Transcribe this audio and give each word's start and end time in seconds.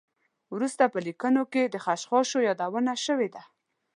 وروسته 0.53 0.83
په 0.93 0.99
لیکنو 1.07 1.43
کې 1.53 1.63
د 1.65 1.75
خشخاشو 1.85 2.39
یادونه 2.47 2.93
شوې 3.05 3.29
ده. 3.35 3.43